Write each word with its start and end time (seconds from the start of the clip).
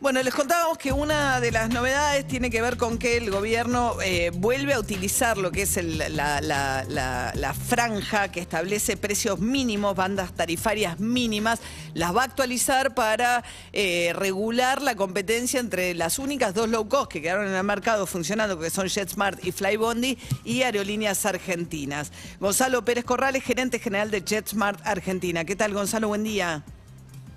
Bueno, 0.00 0.22
les 0.22 0.32
contábamos 0.32 0.78
que 0.78 0.92
una 0.92 1.42
de 1.42 1.50
las 1.52 1.68
novedades 1.68 2.26
tiene 2.26 2.48
que 2.48 2.62
ver 2.62 2.78
con 2.78 2.96
que 2.96 3.18
el 3.18 3.30
gobierno 3.30 4.00
eh, 4.02 4.30
vuelve 4.32 4.72
a 4.72 4.80
utilizar 4.80 5.36
lo 5.36 5.52
que 5.52 5.60
es 5.60 5.76
la 5.76 7.54
franja 7.68 8.32
que 8.32 8.40
establece 8.40 8.96
precios 8.96 9.40
mínimos, 9.40 9.94
bandas 9.94 10.32
tarifarias 10.32 10.98
mínimas, 11.00 11.60
las 11.92 12.16
va 12.16 12.22
a 12.22 12.24
actualizar 12.24 12.94
para 12.94 13.44
eh, 13.74 14.14
regular 14.14 14.80
la 14.80 14.94
competencia 14.94 15.60
entre 15.60 15.92
las 15.92 16.18
únicas 16.18 16.54
dos 16.54 16.70
low 16.70 16.88
cost 16.88 17.12
que 17.12 17.20
quedaron 17.20 17.48
en 17.48 17.54
el 17.54 17.64
mercado 17.64 18.06
funcionando, 18.06 18.58
que 18.58 18.70
son 18.70 18.88
JetSmart 18.88 19.44
y 19.44 19.52
Flybondi, 19.52 20.16
y 20.44 20.62
aerolíneas 20.62 21.26
argentinas. 21.26 22.10
Gonzalo 22.40 22.86
Pérez 22.86 23.04
Corrales, 23.04 23.44
gerente 23.44 23.78
general 23.78 24.10
de 24.10 24.22
JetSmart 24.22 24.80
Argentina. 24.86 25.44
¿Qué 25.44 25.56
tal, 25.56 25.74
Gonzalo? 25.74 26.08
Buen 26.08 26.24
día. 26.24 26.64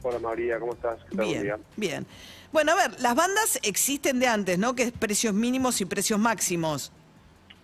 Hola 0.03 0.19
María, 0.19 0.59
¿cómo 0.59 0.73
estás? 0.73 0.99
¿Qué 1.09 1.15
tal? 1.15 1.25
Bien, 1.25 1.55
bien. 1.77 2.05
Bueno, 2.51 2.73
a 2.73 2.75
ver, 2.75 2.99
las 2.99 3.15
bandas 3.15 3.57
existen 3.63 4.19
de 4.19 4.27
antes, 4.27 4.59
¿no? 4.59 4.75
Que 4.75 4.83
es 4.83 4.91
precios 4.91 5.33
mínimos 5.33 5.79
y 5.79 5.85
precios 5.85 6.19
máximos. 6.19 6.91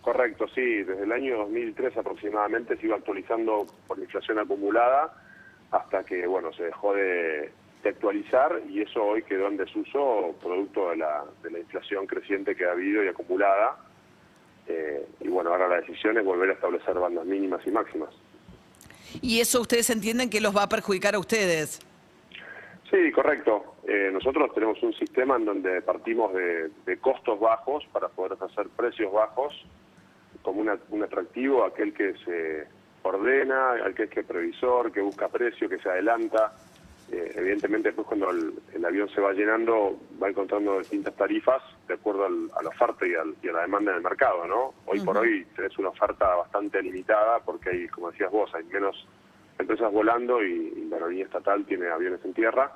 Correcto, 0.02 0.48
sí, 0.56 0.84
desde 0.84 1.04
el 1.04 1.12
año 1.12 1.38
2003 1.40 1.98
aproximadamente 1.98 2.78
se 2.78 2.86
iba 2.86 2.96
actualizando 2.96 3.68
por 3.86 4.00
inflación 4.00 4.40
acumulada 4.40 5.14
hasta 5.72 6.06
que, 6.06 6.26
bueno, 6.26 6.54
se 6.54 6.64
dejó 6.64 6.94
de, 6.94 7.52
de 7.84 7.90
actualizar 7.90 8.62
y 8.70 8.82
eso 8.82 9.04
hoy 9.04 9.24
quedó 9.24 9.50
en 9.50 9.58
desuso 9.58 10.34
producto 10.42 10.92
de 10.92 10.96
la, 10.96 11.26
de 11.44 11.52
la 11.52 11.60
inflación 11.60 12.08
creciente 12.08 12.56
que 12.56 12.66
ha 12.66 12.72
habido 12.72 13.04
y 13.04 13.10
acumulada. 13.10 13.78
Eh, 14.66 15.06
y 15.20 15.28
bueno, 15.28 15.52
ahora 15.52 15.68
la 15.68 15.82
decisión 15.82 16.18
es 16.18 16.24
volver 16.24 16.52
a 16.52 16.54
establecer 16.54 16.94
bandas 16.94 17.26
mínimas 17.26 17.60
y 17.68 17.72
máximas. 17.72 18.10
Y 19.22 19.42
eso 19.42 19.60
ustedes 19.60 19.90
entienden 19.90 20.30
que 20.30 20.40
los 20.40 20.56
va 20.56 20.64
a 20.64 20.70
perjudicar 20.70 21.16
a 21.16 21.20
ustedes. 21.20 21.82
Sí, 22.92 23.12
correcto. 23.12 23.76
Eh, 23.88 24.10
nosotros 24.12 24.52
tenemos 24.54 24.82
un 24.82 24.94
sistema 24.94 25.36
en 25.36 25.46
donde 25.46 25.82
partimos 25.82 26.34
de, 26.34 26.70
de 26.86 26.98
costos 27.00 27.40
bajos 27.40 27.86
para 27.92 28.08
poder 28.10 28.38
hacer 28.42 28.68
precios 28.70 29.12
bajos 29.12 29.54
como 30.42 30.62
una- 30.62 30.78
un 30.90 31.04
atractivo 31.04 31.64
a 31.64 31.68
aquel 31.68 31.94
que 31.94 32.14
se 32.26 32.68
ordena, 33.04 33.74
aquel 33.86 34.10
que 34.10 34.22
es 34.22 34.26
previsor, 34.26 34.92
que 34.92 35.02
busca 35.02 35.28
precio, 35.30 35.70
que 35.70 35.78
se 35.80 35.90
adelanta. 35.90 36.54
Eh, 37.12 37.34
evidentemente, 37.36 37.90
después 37.90 38.08
cuando 38.08 38.30
el, 38.32 38.54
el 38.74 38.86
avión 38.86 39.10
se 39.10 39.22
va 39.22 39.34
llenando, 39.34 40.00
va 40.22 40.30
encontrando 40.30 40.80
distintas 40.80 41.16
tarifas 41.16 41.62
de 41.88 41.96
acuerdo 41.96 42.26
al- 42.26 42.50
a 42.56 42.64
la 42.64 42.70
oferta 42.70 43.06
y, 43.08 43.14
al- 43.16 43.36
y 43.42 43.50
a 43.50 43.54
la 43.54 43.62
demanda 43.62 43.94
del 43.94 44.02
mercado, 44.04 44.46
¿no? 44.48 44.74
Hoy 44.86 45.00
por 45.02 45.18
hoy 45.18 45.46
tenés 45.56 45.78
una 45.78 45.90
oferta 45.90 46.36
bastante 46.36 46.82
limitada 46.82 47.40
porque 47.40 47.70
hay, 47.70 47.88
como 47.88 48.12
decías 48.12 48.32
vos, 48.32 48.54
hay 48.56 48.64
menos 48.66 49.08
empresas 49.60 49.92
volando 49.92 50.42
y, 50.44 50.88
la 50.90 50.96
aerolínea 50.96 51.26
estatal 51.26 51.66
tiene 51.66 51.88
aviones 51.90 52.20
en 52.24 52.34
tierra. 52.34 52.72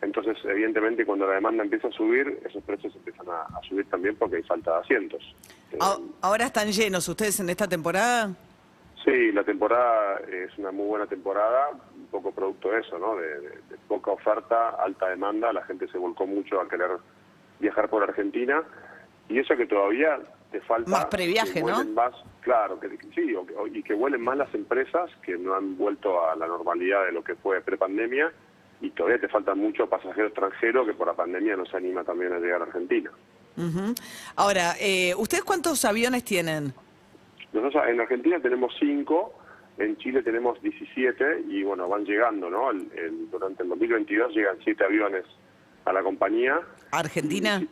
Entonces, 0.00 0.36
evidentemente, 0.44 1.04
cuando 1.04 1.26
la 1.26 1.34
demanda 1.34 1.62
empieza 1.64 1.88
a 1.88 1.92
subir, 1.92 2.40
esos 2.44 2.62
precios 2.64 2.94
empiezan 2.96 3.28
a, 3.28 3.42
a 3.42 3.60
subir 3.68 3.84
también 3.90 4.16
porque 4.16 4.36
hay 4.36 4.42
falta 4.44 4.72
de 4.74 4.78
asientos. 4.80 5.22
Eh, 5.72 5.78
A- 5.80 5.98
Ahora 6.22 6.46
están 6.46 6.70
llenos 6.70 7.08
ustedes 7.08 7.38
en 7.40 7.50
esta 7.50 7.66
temporada. 7.68 8.30
Sí, 9.04 9.32
la 9.32 9.42
temporada 9.44 10.20
es 10.30 10.56
una 10.58 10.70
muy 10.70 10.86
buena 10.86 11.06
temporada, 11.06 11.70
un 11.96 12.06
poco 12.06 12.32
producto 12.32 12.70
de 12.70 12.80
eso, 12.80 12.98
¿no? 12.98 13.16
De, 13.16 13.28
de- 13.40 13.48
de 13.70 13.76
poca 13.88 14.10
oferta, 14.12 14.70
alta 14.70 15.08
demanda, 15.08 15.52
la 15.52 15.64
gente 15.64 15.88
se 15.88 15.98
volcó 15.98 16.26
mucho 16.26 16.60
a 16.60 16.68
querer 16.68 16.90
viajar 17.60 17.88
por 17.88 18.02
Argentina 18.02 18.62
y 19.28 19.38
eso 19.40 19.56
que 19.56 19.66
todavía 19.66 20.18
te 20.50 20.60
falta... 20.62 20.90
Más 20.90 21.04
previaje, 21.06 21.62
¿no? 21.62 21.84
Más, 21.84 22.14
claro, 22.40 22.78
que, 22.80 22.88
sí, 23.14 23.34
o 23.34 23.66
y 23.66 23.82
que 23.82 23.94
vuelen 23.94 24.20
más 24.22 24.36
las 24.38 24.52
empresas 24.54 25.10
que 25.22 25.36
no 25.36 25.54
han 25.54 25.76
vuelto 25.76 26.24
a 26.28 26.36
la 26.36 26.46
normalidad 26.46 27.04
de 27.06 27.12
lo 27.12 27.22
que 27.22 27.34
fue 27.34 27.60
prepandemia 27.60 28.32
y 28.80 28.90
todavía 28.90 29.20
te 29.20 29.28
faltan 29.28 29.58
muchos 29.58 29.88
pasajeros 29.88 30.30
extranjeros 30.30 30.86
que 30.86 30.94
por 30.94 31.06
la 31.08 31.14
pandemia 31.14 31.56
no 31.56 31.66
se 31.66 31.76
anima 31.76 32.04
también 32.04 32.32
a 32.32 32.38
llegar 32.38 32.60
a 32.62 32.64
Argentina. 32.64 33.10
Ahora, 34.36 34.74
eh, 34.80 35.14
¿ustedes 35.16 35.42
cuántos 35.44 35.84
aviones 35.84 36.24
tienen? 36.24 36.72
Nosotros 37.52 37.82
en 37.88 38.00
Argentina 38.00 38.38
tenemos 38.40 38.72
cinco, 38.78 39.34
en 39.78 39.96
Chile 39.96 40.22
tenemos 40.22 40.60
17 40.62 41.44
y 41.48 41.62
bueno, 41.64 41.88
van 41.88 42.04
llegando, 42.04 42.48
¿no? 42.50 42.70
El- 42.70 42.88
el- 42.96 43.30
durante 43.30 43.62
el 43.64 43.68
2022 43.70 44.32
llegan 44.34 44.56
siete 44.62 44.84
aviones 44.84 45.24
a 45.84 45.92
la 45.92 46.02
compañía. 46.02 46.60
¿Argentina? 46.92 47.62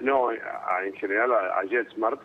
No, 0.00 0.28
a- 0.30 0.84
en 0.84 0.92
general 0.94 1.32
a, 1.32 1.58
a 1.60 1.64
JetSmart 1.64 2.20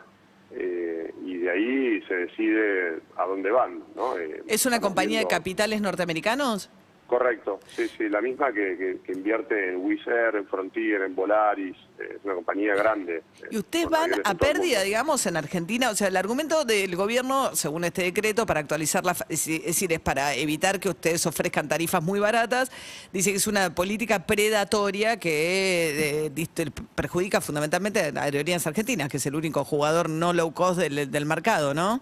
eh, 0.51 1.13
y 1.25 1.38
de 1.38 1.50
ahí 1.51 2.01
se 2.07 2.13
decide 2.16 3.00
a 3.18 3.25
dónde 3.25 3.51
van, 3.51 3.84
¿no? 3.95 4.18
Eh, 4.18 4.44
¿Es 4.47 4.66
una 4.66 4.79
compañía 4.79 5.19
de 5.19 5.28
capitales 5.28 5.81
norteamericanos? 5.81 6.69
Correcto, 7.07 7.62
sí, 7.68 7.88
sí, 7.97 8.09
la 8.09 8.19
misma 8.19 8.51
que, 8.51 8.75
que- 8.78 8.97
que 9.01 9.13
invierte 9.13 9.69
en 9.69 9.78
Wizz 9.78 10.06
Air, 10.07 10.35
en 10.35 10.45
Frontier, 10.45 11.03
en 11.03 11.16
Volaris, 11.16 11.73
eh, 11.97 12.16
es 12.18 12.25
una 12.25 12.34
compañía 12.35 12.75
grande. 12.75 13.23
eh, 13.41 13.47
¿Y 13.50 13.57
ustedes 13.59 13.88
van 13.88 14.12
a 14.25 14.34
pérdida, 14.35 14.81
digamos, 14.81 15.25
en 15.25 15.38
Argentina? 15.38 15.90
O 15.90 15.95
sea, 15.95 16.09
el 16.09 16.18
argumento 16.18 16.66
del 16.66 16.94
gobierno, 16.97 17.56
según 17.56 17.85
este 17.85 18.01
decreto, 18.03 18.45
para 18.45 18.59
actualizar 18.59 19.06
la... 19.06 19.16
Es 19.29 19.45
decir, 19.45 19.94
es 19.94 20.00
para 20.01 20.34
evitar 20.35 20.81
que 20.81 20.90
ustedes 20.90 21.25
ofrezcan 21.25 21.69
tarifas 21.69 22.03
muy 22.03 22.19
baratas, 22.19 22.69
dice 23.13 23.31
que 23.31 23.38
es 23.38 23.47
una 23.47 23.74
política 23.74 24.25
predatoria 24.25 25.18
que 25.18 26.25
eh, 26.28 26.45
perjudica 26.94 27.39
fundamentalmente 27.39 28.01
a 28.01 28.22
aerolíneas 28.24 28.68
argentinas, 28.68 29.07
que 29.07 29.16
es 29.16 29.25
el 29.25 29.35
único 29.35 29.63
jugador 29.63 30.09
no 30.09 30.34
low 30.34 30.53
cost 30.53 30.78
del, 30.78 31.09
del 31.09 31.25
mercado, 31.25 31.74
¿no? 31.74 32.01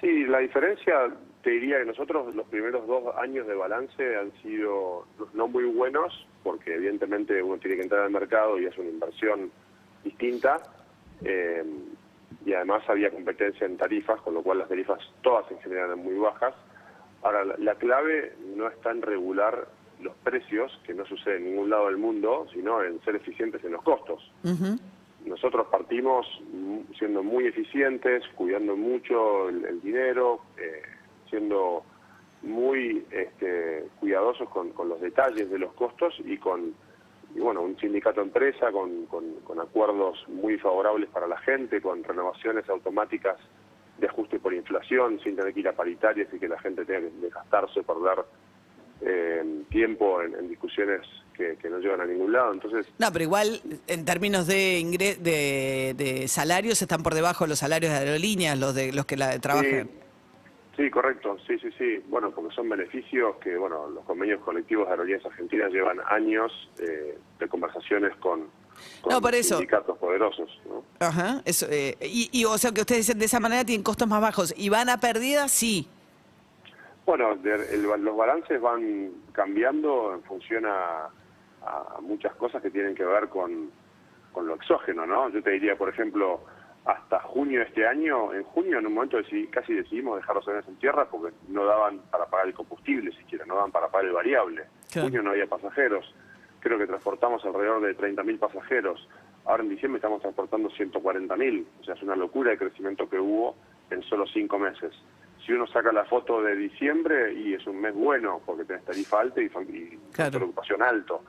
Sí, 0.00 0.24
la 0.24 0.40
diferencia, 0.40 0.92
te 1.42 1.50
diría 1.50 1.78
que 1.78 1.86
nosotros 1.86 2.34
los 2.34 2.46
primeros 2.48 2.86
dos 2.86 3.14
años 3.16 3.46
de 3.46 3.54
balance 3.54 4.16
han 4.16 4.32
sido 4.42 5.06
no 5.34 5.48
muy 5.48 5.64
buenos, 5.64 6.26
porque 6.42 6.74
evidentemente 6.74 7.42
uno 7.42 7.58
tiene 7.58 7.76
que 7.76 7.82
entrar 7.82 8.02
al 8.02 8.10
mercado 8.10 8.60
y 8.60 8.66
es 8.66 8.78
una 8.78 8.90
inversión 8.90 9.50
distinta, 10.04 10.58
eh, 11.24 11.64
y 12.44 12.52
además 12.54 12.82
había 12.88 13.10
competencia 13.10 13.66
en 13.66 13.76
tarifas, 13.76 14.20
con 14.22 14.34
lo 14.34 14.42
cual 14.42 14.58
las 14.58 14.68
tarifas 14.68 14.98
todas 15.22 15.50
en 15.50 15.58
general 15.60 15.86
eran 15.86 15.98
muy 15.98 16.14
bajas. 16.14 16.54
Ahora, 17.22 17.44
la, 17.44 17.56
la 17.58 17.74
clave 17.76 18.34
no 18.56 18.68
está 18.68 18.90
en 18.90 19.02
regular 19.02 19.68
los 20.00 20.14
precios, 20.24 20.80
que 20.84 20.94
no 20.94 21.04
sucede 21.06 21.36
en 21.36 21.44
ningún 21.44 21.70
lado 21.70 21.86
del 21.86 21.96
mundo, 21.96 22.46
sino 22.52 22.82
en 22.82 23.00
ser 23.04 23.16
eficientes 23.16 23.62
en 23.64 23.72
los 23.72 23.82
costos. 23.82 24.32
Nosotros 25.24 25.68
partimos 25.70 26.26
siendo 26.98 27.22
muy 27.22 27.46
eficientes, 27.46 28.24
cuidando 28.34 28.76
mucho 28.76 29.48
el, 29.48 29.64
el 29.64 29.80
dinero, 29.80 30.40
eh, 30.56 30.82
siendo 31.32 31.82
muy 32.42 33.04
este, 33.10 33.86
cuidadosos 33.98 34.48
con, 34.50 34.70
con 34.70 34.88
los 34.88 35.00
detalles 35.00 35.48
de 35.50 35.58
los 35.58 35.72
costos 35.72 36.14
y 36.24 36.36
con 36.36 36.74
y 37.34 37.40
bueno 37.40 37.62
un 37.62 37.78
sindicato 37.78 38.20
empresa 38.20 38.70
con, 38.70 39.06
con- 39.06 39.36
con 39.44 39.58
acuerdos 39.58 40.22
muy 40.28 40.58
favorables 40.58 41.08
para 41.08 41.26
la 41.26 41.38
gente, 41.38 41.80
con 41.80 42.04
renovaciones 42.04 42.68
automáticas 42.68 43.36
de 43.98 44.06
ajuste 44.06 44.38
por 44.38 44.52
inflación, 44.52 45.18
sin 45.24 45.36
tener 45.36 45.54
que 45.54 45.60
ir 45.60 45.68
a 45.68 45.72
paritarias 45.72 46.28
y 46.34 46.38
que 46.38 46.48
la 46.48 46.58
gente 46.60 46.84
tenga 46.84 47.00
que 47.08 47.28
gastarse 47.30 47.82
por 47.84 48.02
dar 48.04 48.26
eh, 49.00 49.62
tiempo 49.70 50.20
en, 50.20 50.34
en 50.34 50.48
discusiones 50.48 51.00
que, 51.34 51.56
que 51.56 51.70
no 51.70 51.78
llevan 51.78 52.02
a 52.02 52.04
ningún 52.06 52.32
lado. 52.32 52.52
Entonces, 52.52 52.86
No, 52.98 53.10
pero 53.12 53.24
igual, 53.24 53.60
en 53.86 54.04
términos 54.04 54.46
de, 54.46 54.78
ingre- 54.80 55.16
de, 55.16 55.94
de 55.96 56.28
salarios, 56.28 56.82
están 56.82 57.02
por 57.02 57.14
debajo 57.14 57.44
de 57.44 57.48
los 57.48 57.58
salarios 57.60 57.92
de 57.92 57.98
aerolíneas, 57.98 58.58
los 58.58 58.74
de 58.74 58.92
los 58.92 59.06
que 59.06 59.16
la 59.16 59.38
trabajan. 59.38 59.88
Sí, 60.76 60.90
correcto, 60.90 61.36
sí, 61.46 61.58
sí, 61.58 61.70
sí. 61.78 62.02
Bueno, 62.08 62.30
porque 62.30 62.54
son 62.54 62.68
beneficios 62.68 63.36
que, 63.36 63.56
bueno, 63.56 63.88
los 63.90 64.04
convenios 64.04 64.40
colectivos 64.42 64.86
de 64.86 64.90
aerolíneas 64.92 65.24
argentinas 65.26 65.70
llevan 65.72 65.98
años 66.08 66.52
eh, 66.78 67.18
de 67.38 67.48
conversaciones 67.48 68.14
con, 68.16 68.48
con 69.02 69.12
No, 69.12 69.20
por 69.20 69.34
eso. 69.34 69.56
sindicatos 69.56 69.98
poderosos, 69.98 70.60
¿no? 70.66 70.82
Ajá, 71.00 71.42
eso, 71.44 71.66
eh, 71.70 71.96
y, 72.00 72.28
y, 72.32 72.44
o 72.44 72.56
sea 72.58 72.72
que 72.72 72.80
ustedes 72.80 73.06
dicen 73.06 73.18
de 73.18 73.26
esa 73.26 73.40
manera 73.40 73.64
tienen 73.64 73.82
costos 73.84 74.08
más 74.08 74.20
bajos. 74.20 74.54
¿Y 74.56 74.68
van 74.68 74.88
a 74.88 74.98
pérdida? 74.98 75.48
Sí. 75.48 75.88
Bueno, 77.04 77.34
de- 77.36 77.74
el- 77.74 77.82
los 77.82 78.16
balances 78.16 78.60
van 78.60 79.10
cambiando 79.32 80.14
en 80.14 80.22
función 80.22 80.64
a, 80.66 81.08
a 81.64 81.98
muchas 82.00 82.34
cosas 82.36 82.62
que 82.62 82.70
tienen 82.70 82.94
que 82.94 83.04
ver 83.04 83.28
con, 83.28 83.70
con 84.32 84.46
lo 84.46 84.54
exógeno, 84.54 85.04
¿no? 85.04 85.28
Yo 85.30 85.42
te 85.42 85.50
diría, 85.50 85.76
por 85.76 85.88
ejemplo, 85.88 86.40
hasta 86.84 87.20
junio 87.20 87.60
de 87.60 87.66
este 87.66 87.86
año, 87.86 88.32
en 88.34 88.42
junio 88.42 88.78
en 88.78 88.86
un 88.86 88.94
momento 88.94 89.16
decidí- 89.18 89.48
casi 89.50 89.72
decidimos 89.74 90.16
dejar 90.16 90.34
los 90.36 90.46
aviones 90.48 90.68
en 90.68 90.76
tierra 90.76 91.06
porque 91.08 91.32
no 91.48 91.64
daban 91.64 92.00
para 92.10 92.26
pagar 92.26 92.48
el 92.48 92.54
combustible 92.54 93.12
siquiera, 93.12 93.44
no 93.46 93.54
daban 93.54 93.70
para 93.70 93.88
pagar 93.88 94.06
el 94.06 94.12
variable. 94.12 94.64
En 94.94 95.02
junio 95.02 95.22
no 95.22 95.30
había 95.30 95.46
pasajeros, 95.46 96.12
creo 96.60 96.78
que 96.78 96.86
transportamos 96.86 97.44
alrededor 97.44 97.82
de 97.82 97.94
30.000 97.96 98.38
pasajeros. 98.38 99.08
Ahora 99.44 99.62
en 99.62 99.68
diciembre 99.70 99.98
estamos 99.98 100.20
transportando 100.22 100.70
140.000, 100.70 101.66
o 101.80 101.84
sea, 101.84 101.94
es 101.94 102.02
una 102.02 102.16
locura 102.16 102.52
el 102.52 102.58
crecimiento 102.58 103.08
que 103.08 103.18
hubo 103.18 103.56
en 103.90 104.02
solo 104.02 104.26
cinco 104.26 104.58
meses. 104.58 104.92
Si 105.44 105.52
uno 105.52 105.66
saca 105.66 105.92
la 105.92 106.04
foto 106.04 106.40
de 106.42 106.54
diciembre 106.54 107.32
y 107.32 107.54
es 107.54 107.66
un 107.66 107.80
mes 107.80 107.94
bueno 107.94 108.40
porque 108.46 108.64
tenés 108.64 108.84
tarifa 108.84 109.20
alta 109.20 109.40
y, 109.40 109.46
y 109.46 109.48
Claro. 109.50 109.98
factor 110.12 110.30
de 110.40 110.44
ocupación 110.44 110.82
alto. 110.82 111.22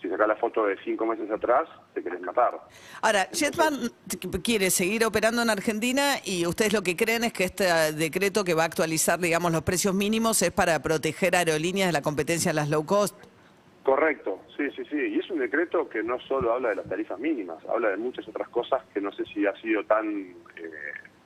Si 0.00 0.08
sacás 0.08 0.28
la 0.28 0.36
foto 0.36 0.66
de 0.66 0.76
cinco 0.84 1.06
meses 1.06 1.30
atrás, 1.30 1.68
te 1.94 2.02
querés 2.02 2.20
matar. 2.20 2.60
Ahora, 3.02 3.28
Jetman 3.32 3.90
quiere 4.42 4.70
seguir 4.70 5.04
operando 5.04 5.42
en 5.42 5.50
Argentina 5.50 6.16
y 6.24 6.46
ustedes 6.46 6.72
lo 6.72 6.82
que 6.82 6.96
creen 6.96 7.24
es 7.24 7.32
que 7.32 7.44
este 7.44 7.64
decreto 7.92 8.44
que 8.44 8.54
va 8.54 8.62
a 8.62 8.66
actualizar, 8.66 9.18
digamos, 9.18 9.52
los 9.52 9.62
precios 9.62 9.94
mínimos 9.94 10.40
es 10.42 10.50
para 10.50 10.80
proteger 10.80 11.36
aerolíneas 11.36 11.88
de 11.88 11.92
la 11.92 12.02
competencia 12.02 12.50
en 12.50 12.56
las 12.56 12.70
low 12.70 12.84
cost. 12.84 13.16
Correcto, 13.82 14.42
sí, 14.56 14.70
sí, 14.76 14.84
sí. 14.90 14.96
Y 14.96 15.18
es 15.18 15.30
un 15.30 15.38
decreto 15.38 15.88
que 15.88 16.02
no 16.02 16.20
solo 16.20 16.52
habla 16.52 16.70
de 16.70 16.76
las 16.76 16.88
tarifas 16.88 17.18
mínimas, 17.18 17.64
habla 17.66 17.88
de 17.88 17.96
muchas 17.96 18.28
otras 18.28 18.48
cosas 18.50 18.82
que 18.92 19.00
no 19.00 19.10
sé 19.12 19.24
si 19.26 19.46
ha 19.46 19.54
sido 19.60 19.84
tan, 19.84 20.34
eh, 20.56 20.70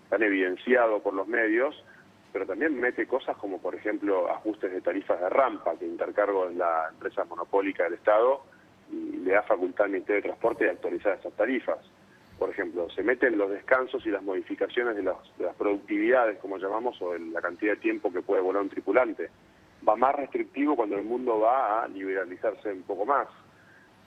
tan 0.09 0.23
evidenciado 0.23 1.03
por 1.03 1.13
los 1.13 1.27
medios, 1.27 1.75
pero 2.33 2.47
también 2.47 2.79
mete 2.79 3.07
cosas 3.07 3.37
como, 3.37 3.61
por 3.61 3.75
ejemplo, 3.75 4.31
ajustes 4.31 4.73
de 4.73 4.81
tarifas 4.81 5.21
de 5.21 5.29
rampa, 5.29 5.77
que 5.77 5.87
Intercargo 5.87 6.49
es 6.49 6.57
la 6.57 6.89
empresa 6.91 7.25
monopólica 7.25 7.85
del 7.85 7.95
Estado 7.95 8.45
y 8.93 9.17
le 9.17 9.33
da 9.33 9.43
facultad 9.43 9.87
al 9.87 9.93
Ministerio 9.93 10.23
de 10.23 10.29
Transporte 10.29 10.65
de 10.65 10.71
actualizar 10.71 11.19
esas 11.19 11.33
tarifas. 11.33 11.79
Por 12.39 12.50
ejemplo, 12.50 12.89
se 12.91 13.03
meten 13.03 13.39
los 13.39 13.50
descansos 13.50 14.05
y 14.06 14.11
las 14.11 14.23
modificaciones 14.23 14.97
de, 14.97 15.03
las 15.03 15.17
productividades, 15.56 16.39
como 16.39 16.59
llamamos, 16.59 17.00
o 17.00 17.12
de 17.12 17.21
la 17.21 17.41
cantidad 17.41 17.75
de 17.75 17.81
tiempo 17.81 18.12
que 18.12 18.23
puede 18.23 18.43
volar 18.43 18.62
un 18.62 18.69
tripulante 18.69 19.31
va 19.87 19.97
más 19.97 20.15
restrictivo 20.15 20.77
cuando 20.77 20.97
el 20.97 21.05
mundo 21.05 21.41
va 21.41 21.83
a 21.83 21.89
liberalizarse 21.89 22.73
un 22.73 22.83
poco 22.83 23.05
más. 23.05 23.29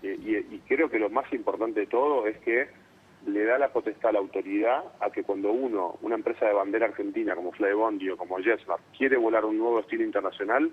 Y, 0.02 0.60
creo 0.68 0.90
que 0.90 1.00
lo 1.00 1.10
más 1.10 1.32
importante 1.34 1.82
de 1.82 1.88
todo 1.88 2.28
es 2.28 2.38
que 2.40 2.68
le 3.26 3.44
da 3.44 3.58
la 3.58 3.70
potestad 3.70 4.10
a 4.10 4.14
la 4.14 4.20
autoridad 4.20 4.84
a 5.00 5.10
que 5.10 5.24
cuando 5.24 5.52
uno, 5.52 5.98
una 6.02 6.16
empresa 6.16 6.46
de 6.46 6.54
bandera 6.54 6.86
argentina 6.86 7.36
como 7.36 7.52
Flybondi 7.54 8.10
o 8.12 8.18
como 8.18 8.38
JetSmart, 8.38 8.84
quiere 8.96 9.18
volar 9.18 9.46
un 9.46 9.58
nuevo 9.58 9.80
estilo 9.80 10.04
internacional, 10.04 10.72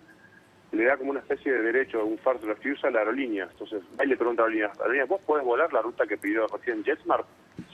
le 0.73 0.85
da 0.85 0.97
como 0.97 1.11
una 1.11 1.21
especie 1.21 1.53
de 1.53 1.63
derecho, 1.63 2.05
un 2.05 2.19
first 2.19 2.43
refusal 2.45 2.89
a 2.89 2.93
la 2.93 2.99
aerolínea. 3.01 3.49
Entonces, 3.51 3.83
ahí 3.99 4.07
le 4.07 4.17
pregunta 4.17 4.43
a 4.43 4.49
la 4.49 4.73
aerolínea, 4.73 5.05
¿vos 5.05 5.21
podés 5.21 5.45
volar 5.45 5.73
la 5.73 5.83
ruta 5.83 6.07
que 6.07 6.17
pidió 6.17 6.47
recién 6.47 6.83
JetSmart? 6.83 7.27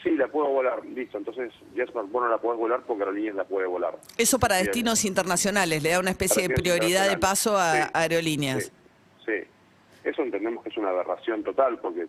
Sí, 0.02 0.10
la 0.10 0.26
puedo 0.26 0.48
volar, 0.48 0.84
listo. 0.84 1.16
Entonces, 1.16 1.52
JetSmart, 1.74 2.10
vos 2.10 2.24
no 2.24 2.28
la 2.28 2.38
podés 2.38 2.58
volar 2.58 2.82
porque 2.86 3.04
aerolíneas 3.04 3.36
la 3.36 3.44
puede 3.44 3.66
volar. 3.66 3.96
Eso 4.16 4.38
para 4.40 4.56
destinos 4.56 5.04
internacionales, 5.04 5.82
le 5.82 5.90
da 5.90 6.00
una 6.00 6.10
especie 6.10 6.48
de 6.48 6.54
prioridad 6.54 7.08
de 7.08 7.18
paso 7.18 7.56
a 7.56 7.88
aerolíneas. 7.94 8.72
Sí, 9.24 9.44
eso 10.02 10.22
entendemos 10.22 10.64
que 10.64 10.70
es 10.70 10.76
una 10.76 10.90
aberración 10.90 11.44
total 11.44 11.78
porque 11.78 12.08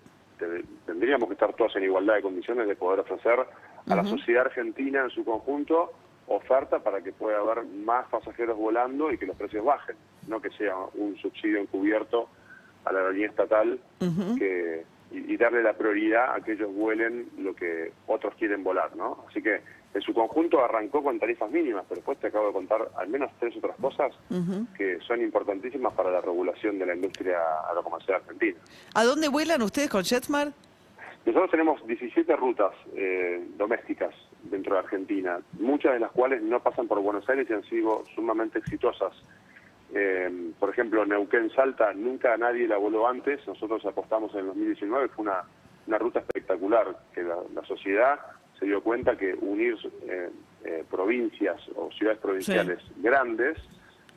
tendríamos 0.86 1.28
que 1.28 1.34
estar 1.34 1.54
todos 1.54 1.76
en 1.76 1.84
igualdad 1.84 2.16
de 2.16 2.22
condiciones 2.22 2.68
de 2.68 2.76
poder 2.76 3.02
ofrecer 3.02 3.40
a 3.88 3.96
la 3.96 4.04
sociedad 4.06 4.46
argentina 4.48 5.04
en 5.04 5.10
su 5.10 5.24
conjunto 5.24 5.94
oferta 6.30 6.80
para 6.80 7.02
que 7.02 7.12
pueda 7.12 7.40
haber 7.40 7.66
más 7.66 8.08
pasajeros 8.08 8.58
volando 8.58 9.12
y 9.12 9.18
que 9.18 9.26
los 9.26 9.36
precios 9.36 9.66
bajen, 9.66 9.96
no 10.28 10.42
que 10.42 10.50
sea 10.52 10.76
un 10.94 11.18
subsidio 11.18 11.60
encubierto 11.60 12.30
a 12.86 12.94
la 12.94 13.00
aerolínea 13.00 13.30
estatal 13.30 13.80
que, 14.38 14.86
y, 15.12 15.38
darle 15.38 15.64
la 15.64 15.74
prioridad 15.74 16.36
a 16.36 16.42
que 16.42 16.54
ellos 16.54 16.74
vuelen 16.74 17.30
lo 17.38 17.56
que 17.56 17.92
otros 18.08 18.36
quieren 18.36 18.64
volar, 18.64 18.96
¿no? 18.96 19.26
Así 19.28 19.42
que 19.42 19.62
en 19.94 20.02
su 20.02 20.14
conjunto 20.14 20.64
arrancó 20.64 21.04
con 21.04 21.20
tarifas 21.20 21.50
mínimas, 21.50 21.84
pero 21.90 21.98
después 21.98 22.20
te 22.20 22.28
acabo 22.28 22.48
de 22.48 22.54
contar 22.54 22.90
al 22.96 23.08
menos 23.10 23.32
tres 23.40 23.58
otras 23.58 23.76
cosas 23.78 24.12
que 24.78 25.00
son 25.02 25.22
importantísimas 25.22 25.94
para 25.94 26.12
la 26.12 26.22
regulación 26.22 26.78
de 26.78 26.86
la 26.86 26.96
industria 26.96 27.40
aerocomercial 27.70 28.18
argentina. 28.18 28.60
¿A 28.94 29.04
dónde 29.04 29.30
vuelan 29.30 29.64
ustedes 29.64 29.90
con 29.90 30.04
JetSmart? 30.04 30.54
Nosotros 31.26 31.52
tenemos 31.52 31.86
17 31.88 32.36
rutas 32.36 32.72
eh, 32.96 33.44
domésticas 33.58 34.14
dentro 34.44 34.74
de 34.74 34.80
Argentina, 34.80 35.40
muchas 35.54 35.94
de 35.94 36.00
las 36.00 36.12
cuales 36.12 36.42
no 36.42 36.62
pasan 36.62 36.88
por 36.88 37.00
Buenos 37.02 37.28
Aires 37.30 37.48
y 37.50 37.54
han 37.54 37.64
sido 37.64 38.04
sumamente 38.16 38.60
exitosas. 38.60 39.14
Eh, 39.94 40.52
por 40.60 40.70
ejemplo, 40.70 41.06
Neuquén-Salta, 41.06 41.94
nunca 41.94 42.38
nadie 42.38 42.68
la 42.68 42.78
voló 42.78 43.08
antes, 43.08 43.46
nosotros 43.48 43.84
apostamos 43.86 44.32
en 44.34 44.42
el 44.42 44.46
2019, 44.48 45.10
fue 45.10 45.24
una, 45.26 45.44
una 45.88 45.98
ruta 45.98 46.20
espectacular, 46.20 46.96
que 47.14 47.24
la, 47.24 47.38
sociedad 47.68 48.20
se 48.60 48.66
dio 48.66 48.82
cuenta 48.82 49.18
que 49.18 49.34
unir 49.34 49.76
eh, 50.08 50.30
eh, 50.66 50.84
provincias 50.90 51.62
o 51.76 51.92
ciudades 51.92 52.20
provinciales 52.20 52.80
grandes 52.98 53.58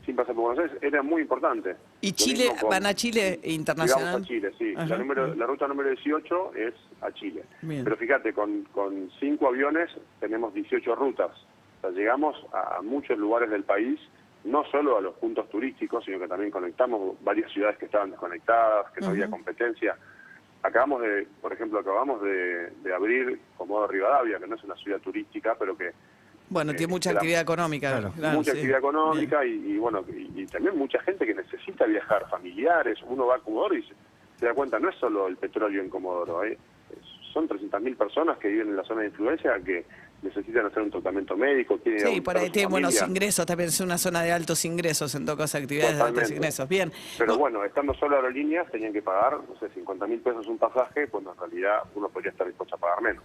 sin 0.05 0.17
pasar 0.17 0.35
por 0.35 0.45
Buenos 0.45 0.65
Aires 0.65 0.83
era 0.83 1.03
muy 1.03 1.23
importante. 1.23 1.77
¿Y 2.01 2.13
Chile, 2.13 2.51
van 2.69 2.87
a 2.87 2.95
Chile 2.95 3.41
internacional? 3.45 4.15
Vamos 4.15 4.23
a 4.23 4.29
Chile, 4.29 4.53
sí. 4.59 4.75
La, 4.75 4.99
número, 4.99 5.35
la, 5.35 5.47
ruta 5.47 5.69
número 5.69 5.89
18 5.91 6.55
es 6.57 6.75
a 7.03 7.13
Chile. 7.13 7.45
Pero 7.61 7.97
fíjate, 7.97 8.33
con, 8.33 8.65
con 8.73 9.11
cinco 9.19 9.49
aviones 9.49 9.91
tenemos 10.21 10.55
18 10.55 10.95
rutas. 10.95 11.31
O 11.79 11.81
sea, 11.81 11.91
llegamos 11.91 12.37
a 12.53 12.81
muchos 12.83 13.19
lugares 13.19 13.51
del 13.51 13.65
país 13.65 13.99
no 14.45 14.65
solo 14.71 14.99
a 14.99 15.01
los 15.01 15.15
puntos 15.15 15.49
turísticos, 15.49 16.05
sino 16.05 16.19
que 16.19 16.27
también 16.27 16.51
conectamos 16.51 17.17
varias 17.23 17.51
ciudades 17.53 17.79
que 17.79 17.85
estaban 17.85 18.11
desconectadas, 18.11 18.91
que 18.93 19.01
no 19.01 19.09
había 19.09 19.31
competencia. 19.31 19.97
Acabamos 20.63 21.03
de, 21.03 21.27
por 21.41 21.53
ejemplo, 21.53 21.79
acabamos 21.79 22.23
de, 22.23 22.71
de 22.83 22.95
abrir 22.95 23.41
Comodo 23.57 23.87
Rivadavia, 23.87 24.39
que 24.39 24.47
no 24.47 24.57
es 24.57 24.65
una 24.65 24.77
ciudad 24.77 25.01
turística, 25.01 25.55
pero 25.59 25.77
que... 25.77 25.93
Bueno, 26.49 26.75
tiene 26.75 26.91
mucha 26.91 27.11
actividad 27.13 27.41
económica. 27.41 28.13
mucha 28.35 28.53
actividad 28.53 28.79
económica 28.79 29.45
y, 29.45 29.79
bueno, 29.79 30.05
y, 30.09 30.45
también 30.47 30.77
mucha 30.77 31.01
gente 31.01 31.25
que 31.25 31.35
necesita 31.35 31.87
viajar, 31.87 32.29
familiares. 32.29 32.99
Uno 33.07 33.27
va 33.27 33.37
a 33.37 33.39
Comodoro 33.39 33.75
y 33.75 33.83
se, 34.39 34.47
da 34.47 34.53
cuenta, 34.53 34.79
no 34.79 34.91
es 34.91 34.97
solo 34.97 35.29
el 35.29 35.37
petróleo 35.37 35.81
en 35.81 35.89
Comodoro, 35.89 36.45
¿eh? 36.45 36.59
Son 37.33 37.49
300.000 37.49 37.97
personas 37.97 38.39
que 38.39 38.49
viven 38.49 38.69
en 38.69 38.77
la 38.77 38.85
zona 38.85 39.03
de 39.03 39.09
influencia 39.09 39.59
que 39.65 39.85
necesitan 40.23 40.67
hacer 40.67 40.83
un 40.83 40.91
tratamiento 40.91 41.37
médico. 41.37 41.79
Sí, 41.85 42.21
por 42.21 42.37
ahí 42.37 42.51
tiene 42.51 42.69
buenos 42.69 43.03
ingresos, 43.03 43.45
también 43.45 43.69
es 43.69 43.81
una 43.81 43.99
zona 43.99 44.23
de 44.23 44.33
altos 44.33 44.65
ingresos 44.65 45.15
en 45.15 45.27
todas 45.27 45.55
actividades 45.55 45.97
de 45.97 46.03
altos 46.03 46.31
ingresos. 46.31 46.69
Bien. 46.69 46.93
Pero 47.19 47.37
bueno, 47.37 47.65
estando 47.65 47.93
solo 47.95 48.17
aerolíneas 48.17 48.71
tenían 48.71 48.93
que 48.93 49.03
pagar, 49.03 49.39
no 49.49 49.59
sé, 49.59 49.69
50 49.75 50.07
mil 50.07 50.21
pesos 50.21 50.47
un 50.47 50.59
pasaje, 50.59 51.09
cuando 51.09 51.33
en 51.33 51.39
realidad 51.39 51.83
uno 51.95 52.09
podría 52.09 52.31
estar 52.31 52.47
dispuesto 52.47 52.77
a 52.77 52.79
pagar 52.79 53.03
menos. 53.03 53.25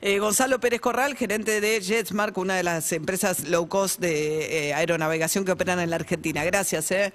Eh, 0.00 0.18
Gonzalo 0.18 0.58
Pérez 0.58 0.80
Corral, 0.80 1.14
gerente 1.14 1.60
de 1.60 1.80
JetSmark, 1.80 2.36
una 2.38 2.56
de 2.56 2.64
las 2.64 2.92
empresas 2.92 3.48
low 3.48 3.68
cost 3.68 4.00
de 4.00 4.68
eh, 4.68 4.74
aeronavegación 4.74 5.44
que 5.44 5.52
operan 5.52 5.78
en 5.78 5.90
la 5.90 5.96
Argentina. 5.96 6.44
Gracias. 6.44 6.90
Eh. 6.90 7.12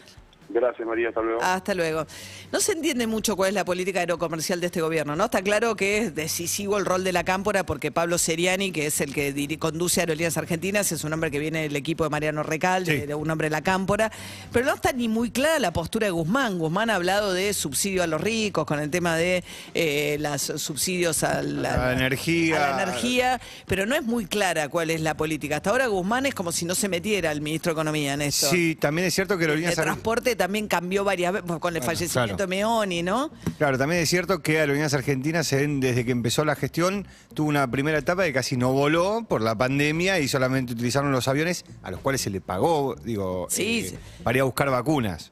Gracias, 0.59 0.87
María. 0.87 1.09
Hasta 1.09 1.21
luego. 1.21 1.41
Hasta 1.41 1.73
luego. 1.75 2.07
No 2.51 2.59
se 2.59 2.71
entiende 2.71 3.05
mucho 3.05 3.35
cuál 3.35 3.49
es 3.49 3.53
la 3.53 3.63
política 3.63 3.99
aerocomercial 3.99 4.59
de 4.59 4.65
este 4.65 4.81
gobierno, 4.81 5.15
¿no? 5.15 5.25
Está 5.25 5.43
claro 5.43 5.75
que 5.75 5.99
es 5.99 6.15
decisivo 6.15 6.77
el 6.77 6.85
rol 6.85 7.03
de 7.03 7.11
la 7.11 7.23
cámpora 7.23 7.65
porque 7.65 7.91
Pablo 7.91 8.17
Seriani, 8.17 8.71
que 8.71 8.87
es 8.87 8.99
el 9.01 9.13
que 9.13 9.57
conduce 9.59 9.99
Aerolíneas 9.99 10.37
Argentinas, 10.37 10.91
es 10.91 11.03
un 11.03 11.13
hombre 11.13 11.29
que 11.29 11.37
viene 11.37 11.61
del 11.61 11.75
equipo 11.75 12.03
de 12.03 12.09
Mariano 12.09 12.41
Recalde, 12.41 13.13
un 13.13 13.29
hombre 13.29 13.47
de 13.47 13.51
la 13.51 13.61
cámpora, 13.61 14.11
pero 14.51 14.65
no 14.65 14.73
está 14.73 14.91
ni 14.93 15.07
muy 15.07 15.29
clara 15.29 15.59
la 15.59 15.71
postura 15.71 16.07
de 16.07 16.11
Guzmán. 16.11 16.57
Guzmán 16.57 16.89
ha 16.89 16.95
hablado 16.95 17.33
de 17.33 17.53
subsidio 17.53 18.01
a 18.01 18.07
los 18.07 18.19
ricos 18.19 18.65
con 18.65 18.79
el 18.79 18.89
tema 18.89 19.15
de 19.15 19.43
eh, 19.75 20.17
los 20.19 20.41
subsidios 20.41 21.23
a 21.23 21.43
la, 21.43 21.93
energía. 21.93 22.73
a 22.73 22.77
la 22.77 22.83
energía, 22.83 23.39
pero 23.67 23.85
no 23.85 23.95
es 23.95 24.03
muy 24.03 24.25
clara 24.25 24.69
cuál 24.69 24.89
es 24.89 25.01
la 25.01 25.15
política. 25.15 25.57
Hasta 25.57 25.69
ahora 25.69 25.85
Guzmán 25.87 26.25
es 26.25 26.33
como 26.33 26.51
si 26.51 26.65
no 26.65 26.73
se 26.73 26.89
metiera 26.89 27.31
el 27.31 27.41
ministro 27.41 27.71
de 27.71 27.73
Economía 27.73 28.13
en 28.13 28.23
esto. 28.23 28.49
Sí, 28.49 28.75
también 28.75 29.07
es 29.07 29.13
cierto 29.13 29.37
que 29.37 29.43
Aerolíneas 29.43 29.77
Argentinas... 29.77 29.95
transporte 29.95 30.35
también 30.35 30.46
cambió 30.67 31.03
varias 31.03 31.33
veces 31.33 31.51
con 31.59 31.75
el 31.75 31.83
fallecimiento 31.83 32.43
de 32.43 32.47
Meoni, 32.47 33.03
¿no? 33.03 33.31
Claro, 33.57 33.77
también 33.77 34.01
es 34.01 34.09
cierto 34.09 34.41
que 34.41 34.59
Aerolíneas 34.59 34.93
Argentinas, 34.93 35.49
desde 35.49 36.05
que 36.05 36.11
empezó 36.11 36.45
la 36.45 36.55
gestión, 36.55 37.07
tuvo 37.33 37.49
una 37.49 37.69
primera 37.69 37.97
etapa 37.97 38.23
de 38.23 38.33
casi 38.33 38.57
no 38.57 38.73
voló 38.73 39.25
por 39.27 39.41
la 39.41 39.55
pandemia 39.55 40.19
y 40.19 40.27
solamente 40.27 40.73
utilizaron 40.73 41.11
los 41.11 41.27
aviones 41.27 41.65
a 41.83 41.91
los 41.91 41.99
cuales 41.99 42.21
se 42.21 42.29
le 42.29 42.41
pagó, 42.41 42.95
digo, 43.03 43.47
eh, 43.57 43.97
para 44.23 44.37
ir 44.37 44.41
a 44.41 44.45
buscar 44.45 44.69
vacunas. 44.69 45.31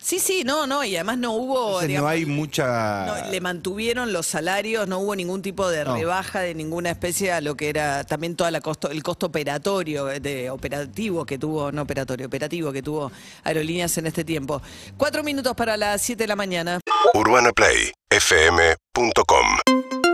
Sí, 0.00 0.18
sí, 0.18 0.42
no, 0.44 0.66
no, 0.66 0.84
y 0.84 0.96
además 0.96 1.18
no 1.18 1.32
hubo... 1.32 1.82
no 1.82 2.08
hay 2.08 2.24
mucha... 2.24 3.28
le 3.30 3.40
mantuvieron 3.40 4.12
los 4.12 4.26
salarios, 4.26 4.88
no 4.88 5.00
hubo 5.00 5.16
ningún 5.16 5.42
tipo 5.42 5.68
de 5.68 5.84
rebaja 5.84 6.40
de 6.40 6.54
ninguna 6.54 6.90
especie 6.90 7.32
a 7.32 7.40
lo 7.40 7.56
que 7.56 7.68
era 7.68 8.04
también 8.04 8.36
toda 8.36 8.50
la 8.50 8.60
costo, 8.60 8.90
el 8.90 9.02
costo 9.02 9.26
operatorio, 9.26 10.06
de 10.06 10.50
operativo 10.50 11.26
que 11.26 11.38
tuvo, 11.38 11.72
no 11.72 11.82
operatorio, 11.82 12.26
operativo 12.26 12.72
que 12.72 12.82
tuvo 12.82 13.12
Aerolíneas 13.44 13.98
en 13.98 14.06
este 14.06 14.24
tiempo. 14.24 14.62
Cuatro 14.96 15.22
minutos 15.22 15.54
para 15.54 15.76
las 15.76 16.00
siete 16.00 16.24
de 16.24 16.28
la 16.28 16.36
mañana. 16.36 16.80
UrbanaPlayFM.com 17.14 20.07